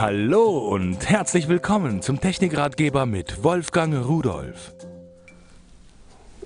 Hallo 0.00 0.58
und 0.58 1.10
herzlich 1.10 1.48
willkommen 1.48 2.02
zum 2.02 2.20
Technikratgeber 2.20 3.04
mit 3.04 3.42
Wolfgang 3.42 4.06
Rudolf. 4.06 4.72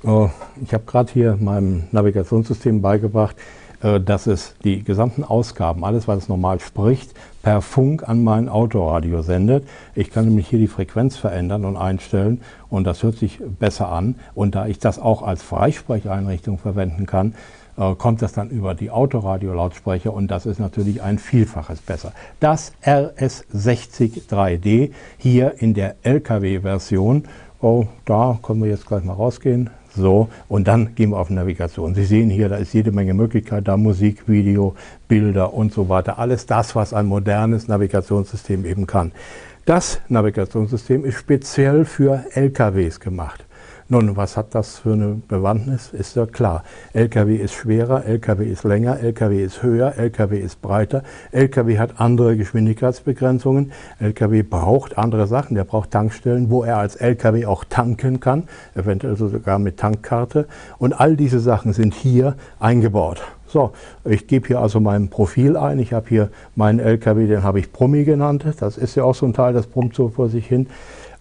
Oh, 0.02 0.30
ich 0.64 0.72
habe 0.72 0.84
gerade 0.86 1.12
hier 1.12 1.36
meinem 1.38 1.84
Navigationssystem 1.92 2.80
beigebracht, 2.80 3.36
dass 3.82 4.26
es 4.26 4.54
die 4.62 4.84
gesamten 4.84 5.24
Ausgaben, 5.24 5.84
alles 5.84 6.06
was 6.06 6.18
es 6.18 6.28
normal 6.28 6.60
spricht, 6.60 7.12
per 7.42 7.60
Funk 7.60 8.08
an 8.08 8.22
mein 8.22 8.48
Autoradio 8.48 9.22
sendet. 9.22 9.66
Ich 9.94 10.10
kann 10.10 10.26
nämlich 10.26 10.48
hier 10.48 10.58
die 10.58 10.68
Frequenz 10.68 11.16
verändern 11.16 11.64
und 11.64 11.76
einstellen 11.76 12.40
und 12.70 12.84
das 12.84 13.02
hört 13.02 13.16
sich 13.16 13.40
besser 13.58 13.88
an. 13.88 14.14
Und 14.34 14.54
da 14.54 14.66
ich 14.66 14.78
das 14.78 14.98
auch 14.98 15.22
als 15.22 15.42
Freisprecheinrichtung 15.42 16.58
verwenden 16.58 17.06
kann, 17.06 17.34
äh, 17.76 17.94
kommt 17.94 18.22
das 18.22 18.32
dann 18.32 18.50
über 18.50 18.74
die 18.74 18.90
Autoradiolautsprecher 18.90 20.12
und 20.12 20.30
das 20.30 20.46
ist 20.46 20.60
natürlich 20.60 21.02
ein 21.02 21.18
Vielfaches 21.18 21.80
besser. 21.80 22.12
Das 22.38 22.72
RS60 22.84 24.28
3D 24.28 24.92
hier 25.18 25.54
in 25.58 25.74
der 25.74 25.96
LKW-Version, 26.02 27.24
oh, 27.60 27.86
da 28.04 28.38
können 28.42 28.62
wir 28.62 28.70
jetzt 28.70 28.86
gleich 28.86 29.04
mal 29.04 29.14
rausgehen. 29.14 29.70
So, 29.94 30.28
und 30.48 30.68
dann 30.68 30.94
gehen 30.94 31.10
wir 31.10 31.18
auf 31.18 31.28
Navigation. 31.28 31.94
Sie 31.94 32.04
sehen 32.04 32.30
hier, 32.30 32.48
da 32.48 32.56
ist 32.56 32.72
jede 32.72 32.92
Menge 32.92 33.12
Möglichkeit, 33.12 33.68
da 33.68 33.76
Musik, 33.76 34.26
Video, 34.26 34.74
Bilder 35.06 35.52
und 35.52 35.72
so 35.72 35.88
weiter. 35.88 36.18
Alles 36.18 36.46
das, 36.46 36.74
was 36.74 36.94
ein 36.94 37.06
modernes 37.06 37.68
Navigationssystem 37.68 38.64
eben 38.64 38.86
kann. 38.86 39.12
Das 39.66 40.00
Navigationssystem 40.08 41.04
ist 41.04 41.16
speziell 41.16 41.84
für 41.84 42.24
LKWs 42.34 43.00
gemacht. 43.00 43.44
Nun, 43.92 44.16
was 44.16 44.38
hat 44.38 44.54
das 44.54 44.78
für 44.78 44.94
eine 44.94 45.20
Bewandtnis? 45.28 45.92
Ist 45.92 46.16
ja 46.16 46.24
klar. 46.24 46.64
LKW 46.94 47.36
ist 47.36 47.52
schwerer, 47.52 48.06
LKW 48.06 48.46
ist 48.46 48.64
länger, 48.64 48.98
LKW 48.98 49.44
ist 49.44 49.62
höher, 49.62 49.98
LKW 49.98 50.38
ist 50.38 50.62
breiter, 50.62 51.02
LKW 51.30 51.78
hat 51.78 52.00
andere 52.00 52.38
Geschwindigkeitsbegrenzungen, 52.38 53.72
LKW 53.98 54.44
braucht 54.44 54.96
andere 54.96 55.26
Sachen, 55.26 55.56
der 55.56 55.64
braucht 55.64 55.90
Tankstellen, 55.90 56.48
wo 56.48 56.62
er 56.62 56.78
als 56.78 56.96
LKW 56.96 57.44
auch 57.44 57.64
tanken 57.64 58.18
kann, 58.18 58.44
eventuell 58.74 59.14
sogar 59.16 59.58
mit 59.58 59.76
Tankkarte. 59.76 60.46
Und 60.78 60.94
all 60.94 61.14
diese 61.14 61.38
Sachen 61.38 61.74
sind 61.74 61.92
hier 61.92 62.36
eingebaut. 62.60 63.20
So, 63.46 63.72
ich 64.06 64.26
gebe 64.26 64.46
hier 64.46 64.60
also 64.60 64.80
mein 64.80 65.10
Profil 65.10 65.58
ein. 65.58 65.78
Ich 65.78 65.92
habe 65.92 66.08
hier 66.08 66.30
meinen 66.56 66.78
LKW, 66.78 67.26
den 67.26 67.42
habe 67.42 67.58
ich 67.58 67.70
Promi 67.70 68.04
genannt. 68.04 68.46
Das 68.58 68.78
ist 68.78 68.94
ja 68.94 69.04
auch 69.04 69.14
so 69.14 69.26
ein 69.26 69.34
Teil, 69.34 69.52
das 69.52 69.66
brummt 69.66 69.94
so 69.94 70.08
vor 70.08 70.30
sich 70.30 70.46
hin. 70.46 70.68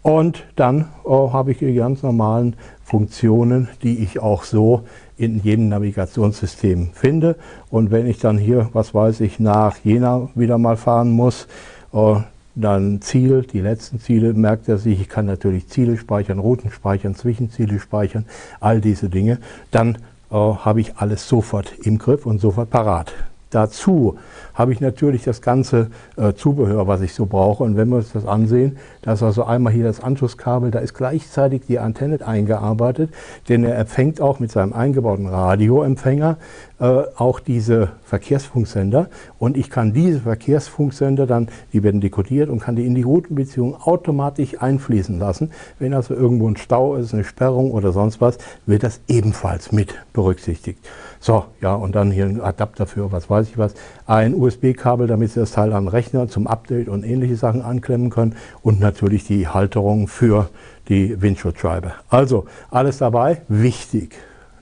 Und 0.02 0.44
dann 0.56 0.88
oh, 1.04 1.32
habe 1.32 1.52
ich 1.52 1.60
die 1.60 1.76
ganz 1.76 2.02
normalen 2.02 2.56
Funktionen, 2.84 3.68
die 3.84 4.00
ich 4.00 4.20
auch 4.20 4.44
so 4.44 4.84
in 5.18 5.42
jedem 5.44 5.70
Navigationssystem 5.70 6.90
finde. 6.94 7.36
Und 7.70 7.92
wenn 7.92 8.08
ich 8.08 8.18
dann 8.20 8.38
hier, 8.38 8.70
was 8.74 8.94
weiß 8.96 9.20
ich, 9.20 9.40
nach 9.40 9.78
Jena 9.84 10.30
wieder 10.34 10.58
mal 10.58 10.78
fahren 10.78 11.12
muss, 11.12 11.48
oh, 11.92 12.22
dann 12.56 13.02
Ziel, 13.02 13.44
die 13.44 13.62
letzten 13.62 14.00
Ziele 14.00 14.34
merkt 14.34 14.68
er 14.68 14.78
sich. 14.78 15.00
Ich 15.00 15.10
kann 15.10 15.26
natürlich 15.26 15.68
Ziele 15.70 15.98
speichern, 15.98 16.40
Routen 16.40 16.72
speichern, 16.72 17.16
Zwischenziele 17.16 17.80
speichern, 17.80 18.26
all 18.60 18.82
diese 18.82 19.10
Dinge. 19.10 19.40
Dann 19.70 20.00
oh, 20.30 20.58
habe 20.58 20.82
ich 20.82 20.98
alles 20.98 21.28
sofort 21.28 21.72
im 21.84 21.98
Griff 21.98 22.26
und 22.26 22.42
sofort 22.42 22.70
parat. 22.70 23.14
Dazu 23.52 24.18
habe 24.54 24.74
ich 24.74 24.82
natürlich 24.82 25.24
das 25.24 25.42
ganze 25.42 25.92
äh, 26.18 26.34
Zubehör, 26.34 26.88
was 26.88 27.02
ich 27.02 27.14
so 27.14 27.26
brauche. 27.26 27.64
Und 27.64 27.78
wenn 27.78 27.90
wir 27.90 27.98
uns 27.98 28.14
das 28.14 28.26
ansehen, 28.26 28.78
da 29.02 29.14
ist 29.14 29.24
also 29.24 29.44
einmal 29.44 29.74
hier 29.74 29.84
das 29.84 30.02
Anschlusskabel, 30.02 30.72
da 30.72 30.80
ist 30.80 30.94
gleichzeitig 30.94 31.64
die 31.68 31.78
Antenne 31.80 32.26
eingearbeitet, 32.26 33.12
denn 33.50 33.64
er 33.64 33.78
empfängt 33.78 34.22
auch 34.22 34.40
mit 34.40 34.52
seinem 34.52 34.74
eingebauten 34.74 35.28
Radioempfänger 35.28 36.38
äh, 36.80 37.04
auch 37.16 37.40
diese 37.40 37.90
Verkehrsfunksender. 38.06 39.10
Und 39.38 39.58
ich 39.58 39.70
kann 39.70 39.94
diese 39.94 40.22
Verkehrsfunksender 40.22 41.28
dann, 41.28 41.48
die 41.74 41.84
werden 41.84 42.02
dekodiert 42.02 42.50
und 42.50 42.60
kann 42.60 42.76
die 42.76 42.86
in 42.86 42.96
die 42.96 43.04
Routenbeziehung 43.04 43.76
automatisch 43.76 44.62
einfließen 44.62 45.20
lassen. 45.20 45.52
Wenn 45.78 45.94
also 45.94 46.14
irgendwo 46.14 46.48
ein 46.48 46.58
Stau 46.58 46.96
ist, 46.96 47.14
eine 47.14 47.24
Sperrung 47.24 47.72
oder 47.72 47.92
sonst 47.92 48.22
was, 48.22 48.38
wird 48.66 48.84
das 48.84 49.02
ebenfalls 49.08 49.72
mit 49.72 49.94
berücksichtigt. 50.14 50.80
So, 51.20 51.46
ja, 51.62 51.76
und 51.76 51.96
dann 51.96 52.12
hier 52.12 52.26
ein 52.26 52.42
Adapter 52.42 52.88
für 52.88 53.12
was 53.12 53.30
weiß 53.30 53.41
ich 53.48 53.58
was, 53.58 53.74
ein 54.06 54.34
USB-Kabel, 54.34 55.08
damit 55.08 55.32
Sie 55.32 55.40
das 55.40 55.52
Teil 55.52 55.74
am 55.74 55.88
Rechner 55.88 56.28
zum 56.28 56.48
Update 56.48 56.90
und 56.90 57.04
ähnliche 57.04 57.36
Sachen 57.36 57.62
anklemmen 57.62 58.10
können 58.10 58.36
und 58.62 58.80
natürlich 58.80 59.26
die 59.26 59.48
Halterung 59.48 60.08
für 60.08 60.50
die 60.90 61.22
Windschutzscheibe. 61.22 61.94
Also 62.10 62.46
alles 62.70 62.98
dabei, 62.98 63.42
wichtig. 63.48 64.16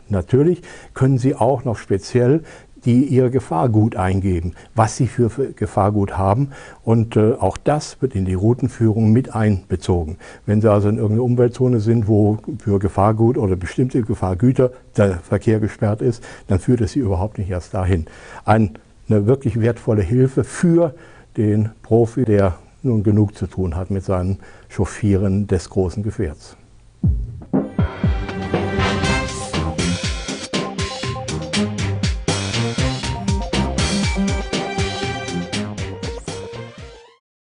Natürlich 0.10 0.62
können 0.94 1.18
Sie 1.18 1.36
auch 1.36 1.64
noch 1.64 1.78
speziell 1.78 2.44
die 2.86 3.06
ihr 3.06 3.30
Gefahrgut 3.30 3.96
eingeben, 3.96 4.54
was 4.76 4.98
sie 4.98 5.08
für 5.08 5.30
Gefahrgut 5.54 6.18
haben. 6.18 6.52
Und 6.84 7.16
äh, 7.16 7.34
auch 7.34 7.58
das 7.58 8.02
wird 8.02 8.16
in 8.16 8.26
die 8.26 8.34
Routenführung 8.34 9.12
mit 9.12 9.36
einbezogen. 9.36 10.18
Wenn 10.46 10.62
Sie 10.62 10.72
also 10.72 10.90
in 10.90 10.98
irgendeiner 10.98 11.24
Umweltzone 11.24 11.80
sind, 11.80 12.08
wo 12.08 12.38
für 12.60 12.80
Gefahrgut 12.80 13.38
oder 13.38 13.56
bestimmte 13.56 14.02
Gefahrgüter 14.02 14.72
der 14.98 15.20
Verkehr 15.20 15.60
gesperrt 15.60 16.02
ist, 16.02 16.24
dann 16.48 16.60
führt 16.60 16.82
es 16.82 16.94
Sie 16.94 17.00
überhaupt 17.00 17.38
nicht 17.38 17.50
erst 17.50 17.74
dahin. 17.74 18.06
Ein, 18.46 18.72
eine 19.10 19.26
wirklich 19.26 19.60
wertvolle 19.60 20.02
Hilfe 20.02 20.44
für 20.44 20.94
den 21.38 21.70
Profi, 21.84 22.26
der 22.26 22.56
nun 22.84 23.04
genug 23.04 23.36
zu 23.36 23.48
tun 23.48 23.76
hat 23.76 23.92
mit 23.92 24.04
seinem 24.04 24.38
Chauffieren 24.70 25.48
des 25.48 25.70
großen 25.70 26.04
Gefährts. 26.04 26.56